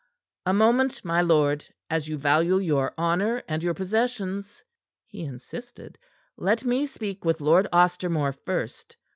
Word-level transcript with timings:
"A 0.47 0.53
moment, 0.55 1.05
my 1.05 1.21
lord, 1.21 1.63
as 1.87 2.07
you 2.07 2.17
value 2.17 2.57
your 2.57 2.91
honor 2.97 3.43
and 3.47 3.61
your 3.61 3.75
possessions!" 3.75 4.63
he 5.05 5.21
insisted. 5.21 5.99
"Let 6.37 6.65
me 6.65 6.87
speak 6.87 7.23
with 7.23 7.39
Lord 7.39 7.67
Ostermore 7.71 8.33
first. 8.33 8.97